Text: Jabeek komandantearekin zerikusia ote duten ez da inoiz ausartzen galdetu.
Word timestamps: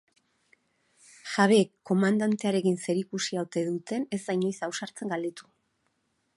Jabeek 1.33 1.69
komandantearekin 1.89 2.81
zerikusia 2.87 3.45
ote 3.49 3.65
duten 3.71 4.09
ez 4.19 4.23
da 4.27 4.39
inoiz 4.41 4.57
ausartzen 4.69 5.15
galdetu. 5.15 5.51